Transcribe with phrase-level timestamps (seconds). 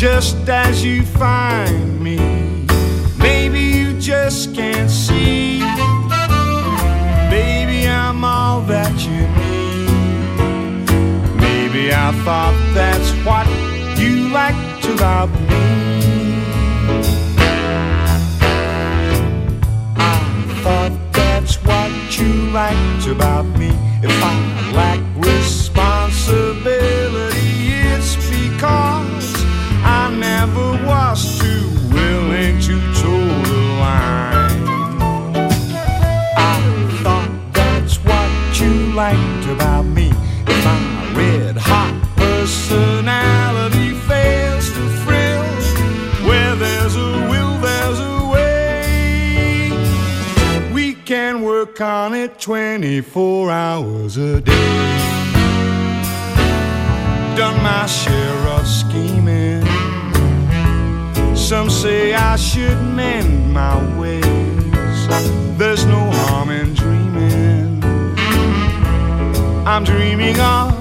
[0.00, 2.16] just as you find me.
[3.18, 5.60] Maybe you just can't see.
[7.28, 10.88] Baby, I'm all that you need.
[11.38, 13.46] Maybe I thought that's what
[14.00, 15.64] you liked about me.
[19.96, 20.18] I
[20.62, 23.68] thought that's what you liked about me.
[24.02, 24.34] If I
[24.72, 24.99] like
[52.00, 54.52] on it 24 hours a day.
[57.36, 59.66] Done my share of scheming.
[61.36, 64.98] Some say I should mend my ways.
[65.58, 67.82] There's no harm in dreaming.
[69.66, 70.72] I'm dreaming of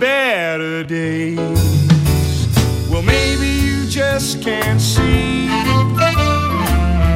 [0.00, 1.60] better days.
[2.90, 5.48] Well, maybe you just can't see.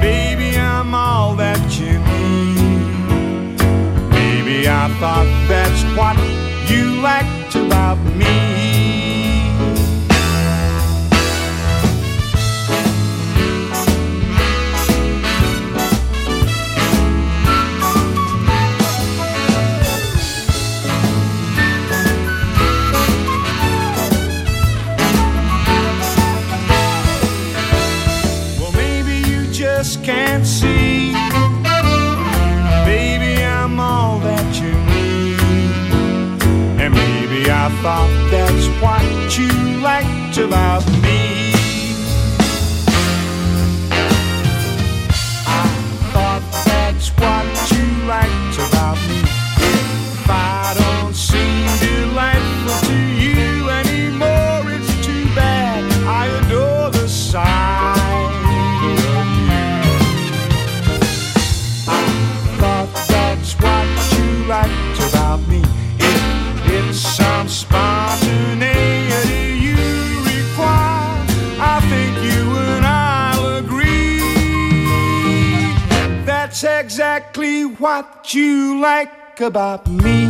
[0.03, 1.62] Baby, I'm all that
[4.69, 6.17] I thought that's what
[6.71, 8.62] you liked about me.
[79.33, 80.27] Like about me.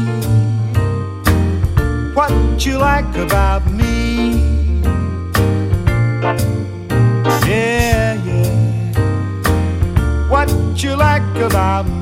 [2.14, 4.81] What you like about me.
[7.49, 8.93] Yeah, yeah.
[10.28, 10.50] What
[10.82, 12.01] you like about me.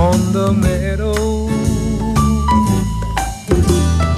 [0.00, 1.14] On the meadow.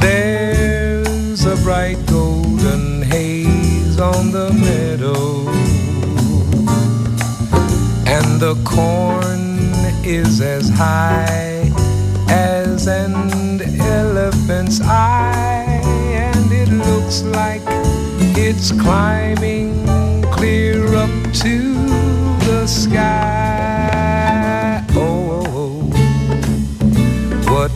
[0.00, 5.48] There's a bright golden haze on the meadow.
[8.06, 9.42] And the corn
[10.04, 11.72] is as high
[12.28, 15.80] as an elephant's eye.
[16.28, 17.62] And it looks like
[18.36, 19.70] It's climbing
[20.30, 21.10] clear up
[21.42, 21.56] to
[22.46, 23.91] the sky.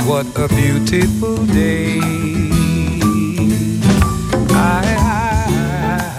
[0.07, 2.01] what a beautiful day.
[4.51, 4.83] I,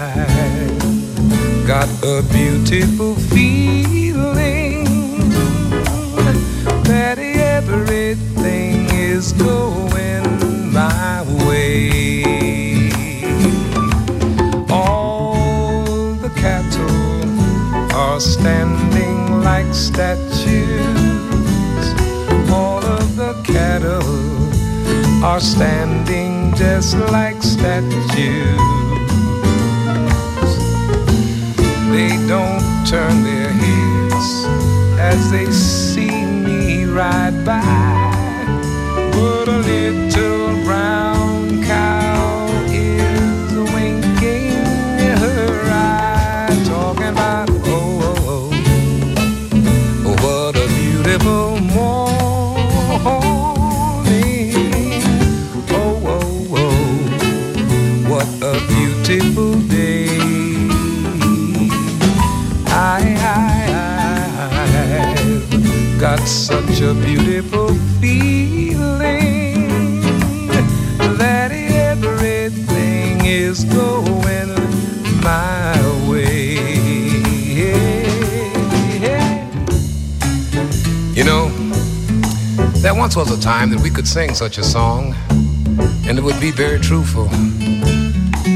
[0.08, 4.86] I got a beautiful feeling
[6.84, 10.24] that everything is going
[10.72, 12.25] my way.
[18.16, 20.38] Are standing like statues.
[22.50, 24.06] All of the cattle
[25.22, 28.06] are standing just like statues.
[31.92, 34.46] They don't turn their heads
[34.98, 37.60] as they see me ride by.
[39.12, 40.35] But a little
[66.18, 69.60] got such a beautiful feeling
[71.18, 74.50] that everything is going
[75.22, 75.76] my
[76.10, 76.56] way.
[81.14, 81.50] You know,
[82.82, 85.16] there once was a time that we could sing such a song,
[86.08, 87.28] and it would be very truthful.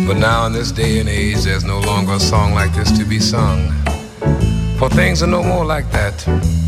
[0.07, 3.05] But now, in this day and age, there's no longer a song like this to
[3.05, 3.73] be sung.
[4.77, 6.58] For things are no more like that.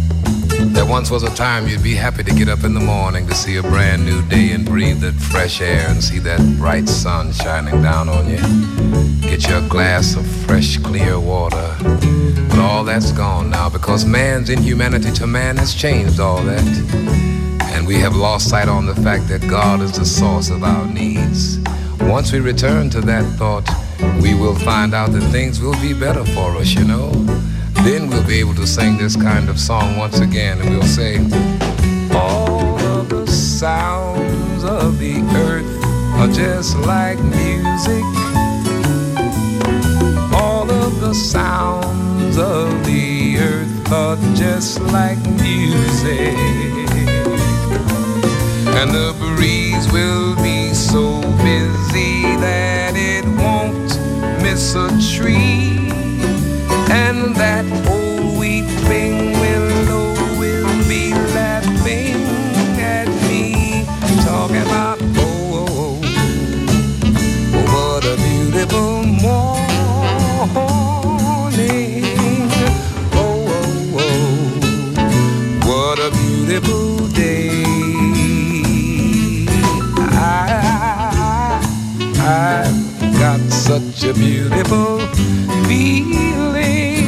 [0.81, 3.36] There once was a time you'd be happy to get up in the morning to
[3.36, 7.31] see a brand new day and breathe that fresh air and see that bright sun
[7.33, 8.39] shining down on you.
[9.22, 11.78] Get your glass of fresh, clear water.
[12.50, 16.66] But all that's gone now because man's inhumanity to man has changed all that.
[17.75, 20.88] And we have lost sight on the fact that God is the source of our
[20.88, 21.60] needs.
[22.00, 23.69] Once we return to that thought,
[24.19, 27.12] we will find out that things will be better for us, you know.
[27.83, 31.18] Then we'll be able to sing this kind of song once again, and we'll say,
[32.16, 35.66] All of the sounds of the earth
[36.13, 38.04] are just like music.
[40.31, 46.38] All of the sounds of the earth are just like music.
[48.78, 53.90] And the breeze will be so busy that it won't
[54.44, 55.60] miss a tree.
[56.94, 62.21] And that old weeping willow will be laughing
[62.80, 63.86] at me,
[64.26, 65.24] talking about oh,
[65.56, 66.02] oh, oh,
[67.56, 69.64] oh, what a beautiful morning.
[73.14, 77.64] Oh, oh, oh, what a beautiful day.
[80.14, 81.62] I,
[82.18, 82.81] I've got
[83.61, 84.97] such a beautiful
[85.68, 87.06] feeling.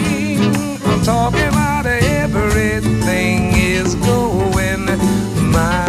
[0.85, 4.85] I'm talking about everything is going
[5.51, 5.82] my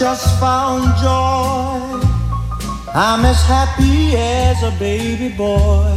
[0.00, 2.00] just found joy.
[2.94, 5.94] I'm as happy as a baby boy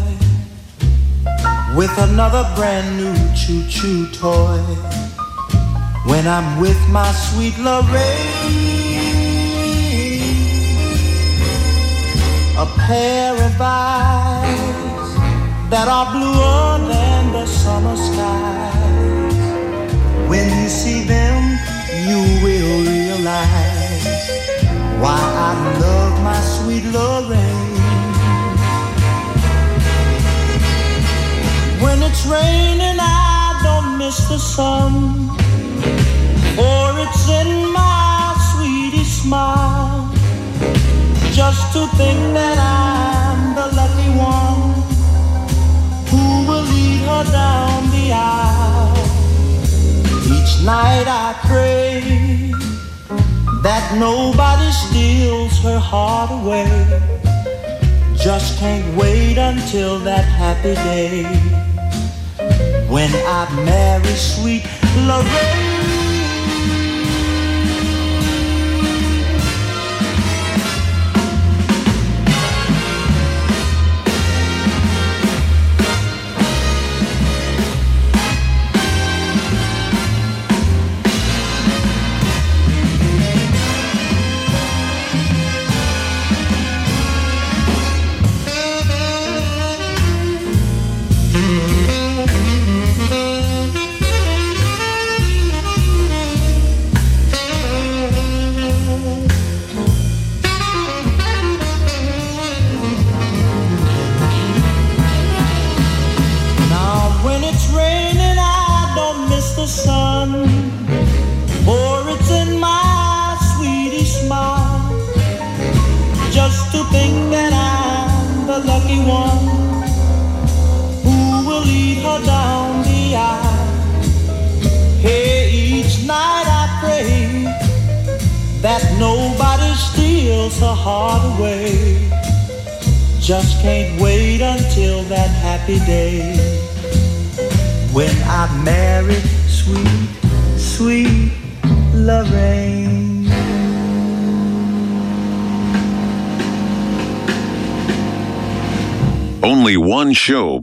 [1.74, 4.60] with another brand new choo choo toy.
[6.06, 7.88] When I'm with my sweet Lorraine,
[12.60, 15.16] a pair of eyes
[15.70, 19.38] that are bluer than the summer skies.
[20.28, 21.58] When you see them,
[22.06, 23.73] you will realize
[25.04, 25.20] why
[25.50, 27.76] I love my sweet Lorraine.
[31.84, 34.92] When it's raining, I don't miss the sun,
[36.56, 40.10] for it's in my sweetie smile.
[41.40, 44.72] Just to think that I'm the lucky one
[46.10, 48.96] who will lead her down the aisle.
[50.36, 52.53] Each night I pray
[53.64, 56.68] that nobody steals her heart away.
[58.16, 61.24] Just can't wait until that happy day
[62.92, 64.66] when I marry sweet
[65.08, 65.63] Lorraine.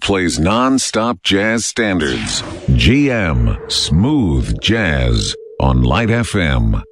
[0.01, 2.43] Plays non-stop jazz standards.
[2.71, 6.83] GM Smooth Jazz on Light FM.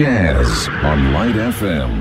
[0.00, 1.92] Jazz on Light FM.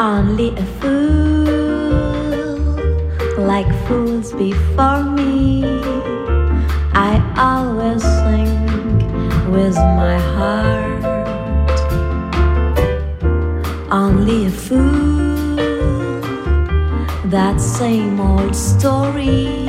[0.00, 1.44] Only a fool,
[3.38, 5.62] like fools before me.
[6.92, 10.81] I always sing with my heart
[14.22, 15.56] only a fool.
[17.28, 19.66] That same old story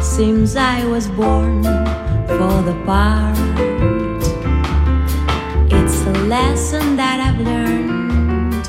[0.00, 1.62] seems I was born
[2.36, 3.36] for the part.
[5.78, 8.66] It's a lesson that I've learned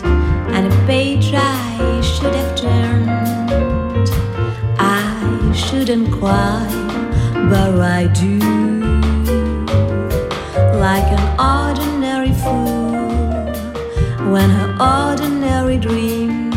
[0.56, 4.10] and a page I should have turned.
[4.78, 6.68] I shouldn't cry,
[7.50, 8.40] but I do.
[10.86, 12.01] Like an ordinary
[14.32, 16.56] when her ordinary dreams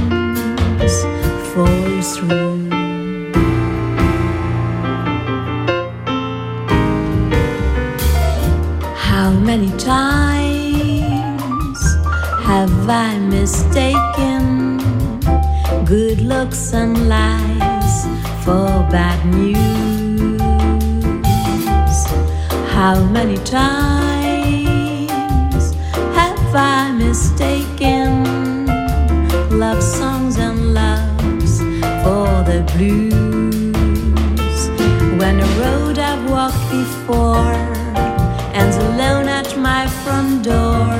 [1.50, 2.70] fall through.
[8.94, 10.78] How many times
[12.46, 14.78] have I mistaken
[15.84, 18.06] good looks and lies
[18.44, 19.60] for bad news?
[22.70, 23.74] How many times?
[26.14, 28.66] Have I mistaken
[29.50, 31.58] love songs and loves
[32.02, 34.58] for the blues?
[35.20, 37.58] When a road I've walked before
[38.60, 40.94] ends alone at my front door,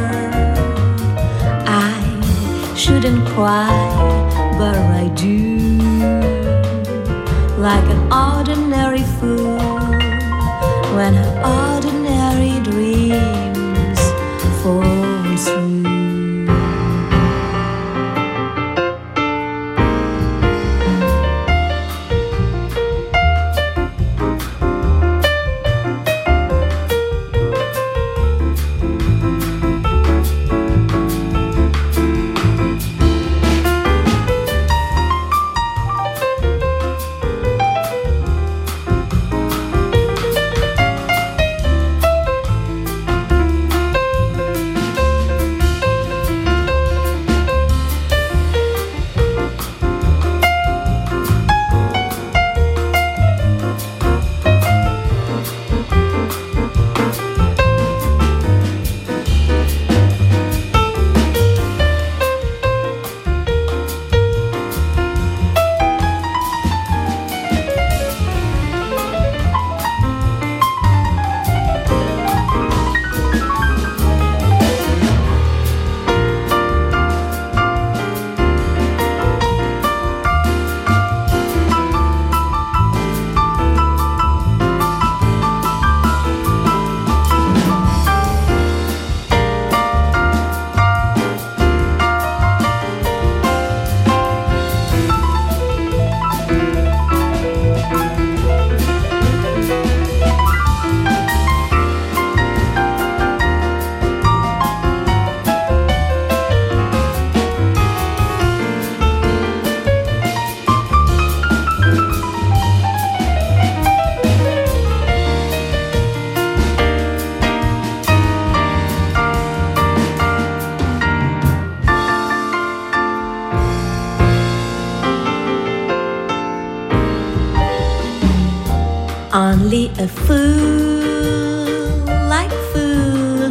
[1.88, 1.94] I
[2.76, 3.74] shouldn't cry,
[4.60, 5.58] but I do.
[7.68, 9.58] Like an ordinary fool
[10.96, 11.30] when an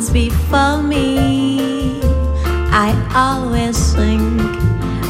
[0.04, 2.02] fools before me.
[2.72, 4.42] I always think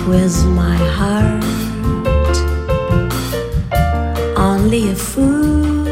[0.07, 1.43] with my heart.
[4.37, 5.83] Only a fool,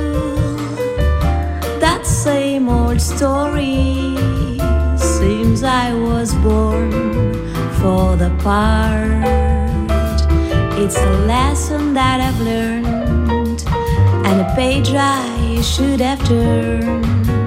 [1.79, 4.17] that same old story.
[4.97, 6.91] Seems I was born
[7.79, 10.21] for the part.
[10.79, 13.63] It's a lesson that I've learned,
[14.25, 17.40] and a page I should have turned.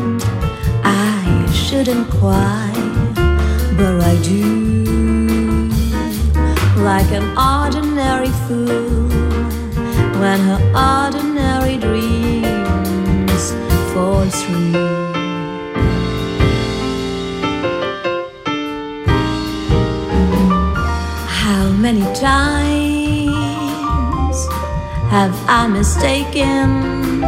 [1.75, 2.71] Shouldn't cry,
[3.77, 4.45] but I do.
[6.91, 9.09] Like an ordinary fool,
[10.21, 10.63] when her
[10.95, 13.45] ordinary dreams
[13.93, 14.87] fall through.
[21.43, 23.27] How many times
[25.11, 27.21] have I mistaken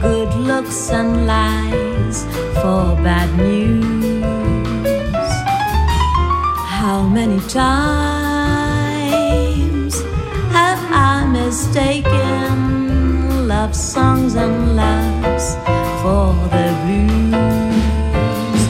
[0.00, 2.26] good looks and lies
[2.62, 4.22] for bad news?
[6.80, 7.64] How many times
[10.52, 15.56] have I mistaken love songs and loves
[16.02, 18.62] for the blues?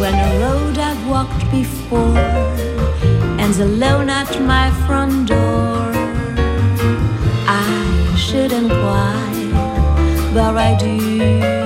[0.00, 2.18] When a road I've walked before
[3.42, 5.92] ends alone at my front door,
[7.46, 9.32] I shouldn't cry,
[10.34, 11.57] but I do.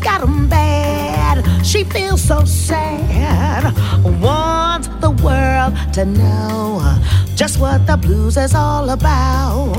[0.00, 1.44] Got 'em bad.
[1.64, 3.74] She feels so sad.
[4.20, 6.82] Wants the world to know
[7.34, 9.76] just what the blues is all about.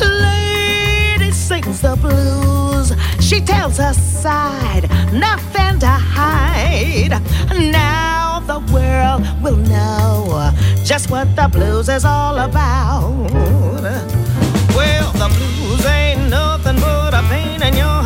[0.00, 2.92] Lady sings the blues.
[3.20, 7.14] She tells her side, nothing to hide.
[7.54, 10.52] Now the world will know
[10.84, 13.30] just what the blues is all about.
[14.76, 17.97] Well, the blues ain't nothing but a pain in your.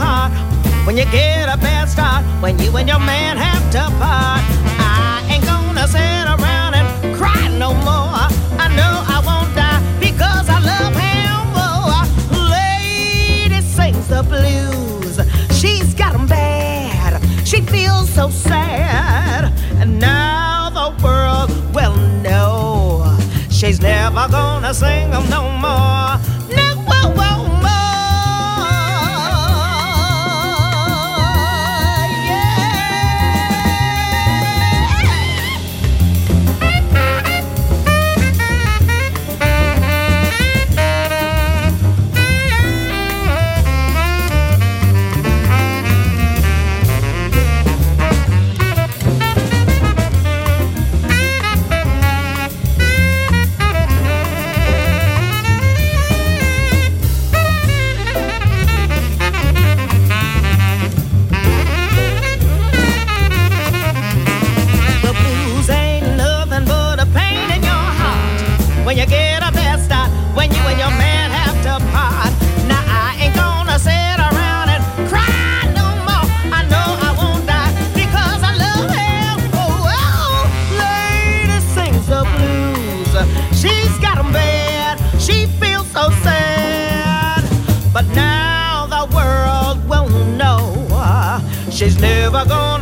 [0.85, 4.43] When you get a bad start, when you and your man have to part,
[4.81, 8.27] I ain't gonna sit around and cry no more.
[8.59, 12.03] I know I won't die because I love him more.
[12.51, 15.21] Lady sings the blues.
[15.59, 17.23] She's got 'em bad.
[17.47, 19.53] She feels so sad.
[19.81, 23.17] And now the world will know
[23.51, 26.32] she's never gonna sing no more.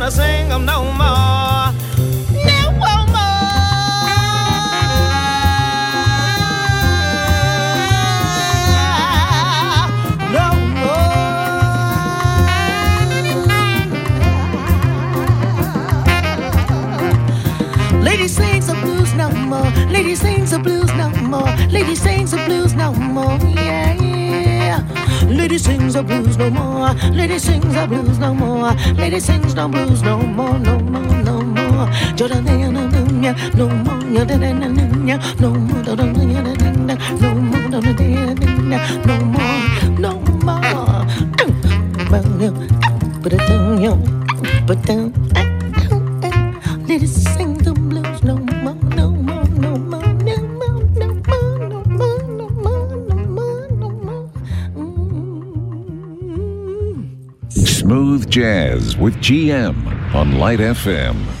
[0.01, 1.71] Gonna sing them no more.
[2.49, 3.01] No more.
[10.33, 10.47] No
[10.81, 11.11] more.
[18.01, 19.69] Lady sings the blues no more.
[19.91, 21.55] Lady sings the blues no more.
[21.69, 23.37] Lady sings the blues no more.
[23.53, 24.00] Yeah.
[25.31, 26.93] Lady sings the blues no more.
[27.11, 28.73] Lady sings the blues no more.
[28.95, 31.87] Lady sings the blues no more, no more, no more.
[32.15, 32.81] Jordan, no more.
[33.53, 34.91] No more, no more, no more, no
[40.41, 40.91] more, no
[42.41, 42.67] more.
[43.21, 43.95] Put it down, yo.
[44.67, 45.30] Put down.
[58.31, 59.75] Jazz with GM
[60.15, 61.40] on Light FM.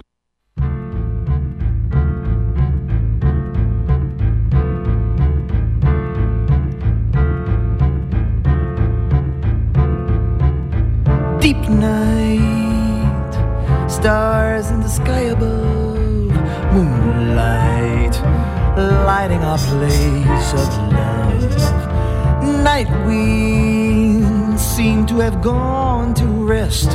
[25.51, 26.25] Gone to
[26.55, 26.89] rest,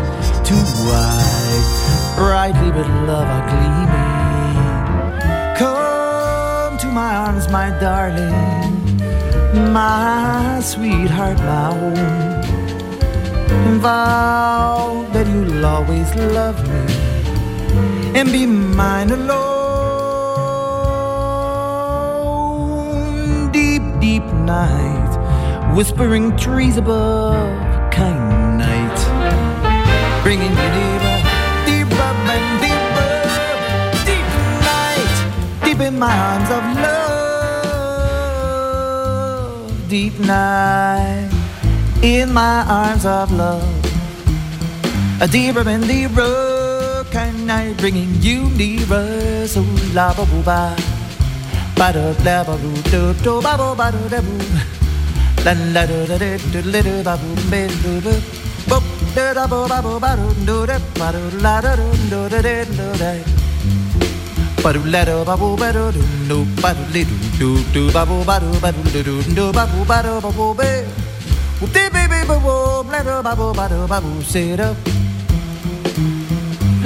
[0.48, 1.66] too wide,
[2.16, 4.56] brightly but love are gleaming.
[5.62, 8.38] Come to my arms, my darling,
[9.72, 11.98] my sweetheart, my own.
[13.80, 16.84] Vow that you'll always love me
[18.18, 19.56] and be mine alone.
[23.52, 24.26] Deep, deep
[24.56, 25.12] night,
[25.76, 27.46] whispering trees above,
[27.92, 28.25] kind
[30.26, 31.18] bringing you nearer,
[31.66, 33.10] deeper and deeper.
[34.08, 34.28] Deep
[34.68, 35.16] night,
[35.64, 37.06] deep in my arms of love.
[39.88, 41.30] Deep night
[42.02, 43.62] in my arms of love.
[45.20, 49.46] A deeper and deeper kind night bringing you nearer.
[49.46, 49.62] So
[49.94, 50.74] la ba ba
[51.78, 52.54] ba da la ba
[52.90, 54.42] do do ba ba da boo.
[55.44, 56.30] La la da da da
[56.74, 57.14] da da ba
[57.52, 58.45] ba da ba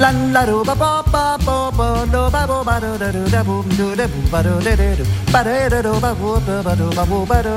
[0.01, 3.21] Lan la do ba ba ba ba ba do ba bo ba do da do
[3.33, 6.11] da boom do da boom ba do da da do ba da da do ba
[6.19, 6.31] bo
[6.65, 7.53] ba do ba bo ba do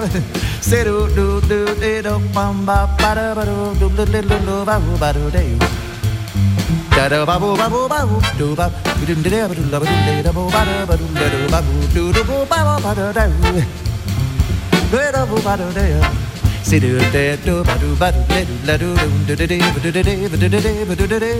[0.64, 4.22] Sit do do do de do bam ba ba da ba do do do do
[4.22, 5.58] do do ba boo ba do da you.
[6.96, 9.62] Da da ba boo ba boo ba boo do ba do do da ba do
[9.72, 12.02] la ba do da da boo ba da ba do da do ba boo do
[12.16, 13.24] do boo ba ba ba da da.
[14.90, 15.84] Do da boo ba do da.
[16.62, 18.88] Say do da do ba do ba do da do la do
[19.28, 21.32] do do do do do do do do do do do do do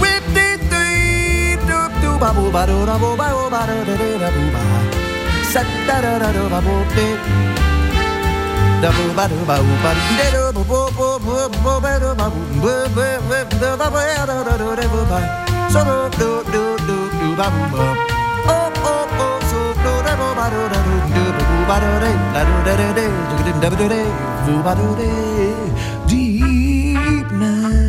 [0.00, 3.76] Whip dee dee do do ba bo ba do da bo ba bo ba do
[3.84, 4.62] da da bo ba
[5.52, 7.63] Sa da da da do ba bo Da bo do bo de
[26.06, 27.84] Deep night.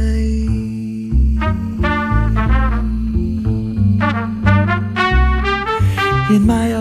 [6.30, 6.75] In my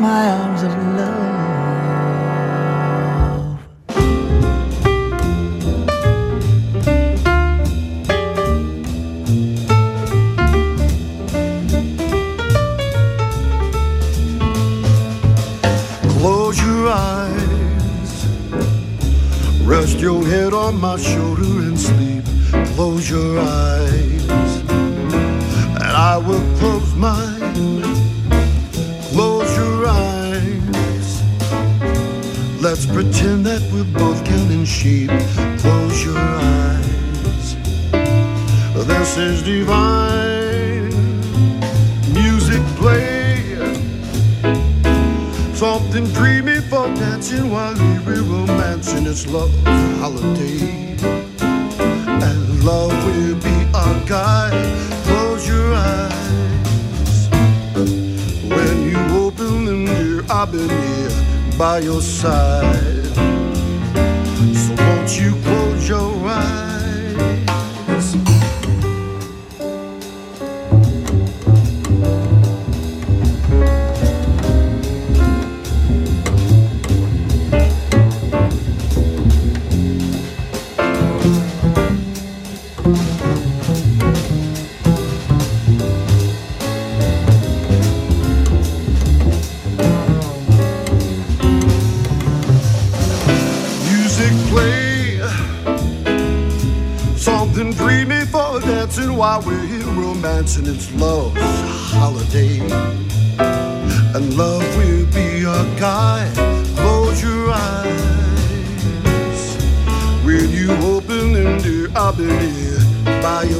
[0.00, 1.19] my arms of love.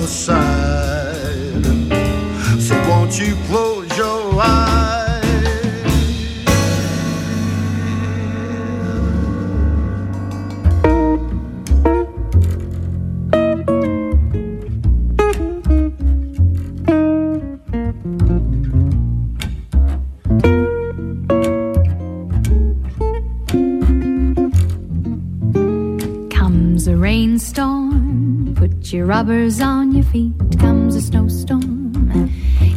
[0.07, 0.90] sai.
[29.21, 31.93] rubbers on your feet comes a snowstorm.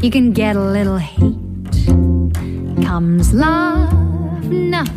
[0.01, 1.37] You can get a little heat.
[2.85, 4.89] Comes love, not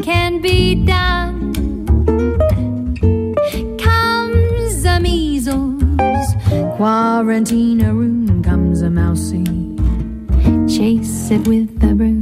[0.00, 1.52] can be done.
[3.78, 6.34] Comes a measles,
[6.76, 9.44] quarantine a room, comes a mousey,
[10.68, 12.21] chase it with a broom.